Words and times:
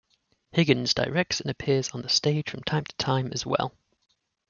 Higgins 0.51 0.95
directs 0.95 1.39
and 1.41 1.51
appears 1.51 1.89
on 1.91 2.01
the 2.01 2.09
stage 2.09 2.49
from 2.49 2.63
time 2.63 2.85
to 2.85 2.95
time 2.95 3.29
as 3.33 3.45
well. 3.45 3.71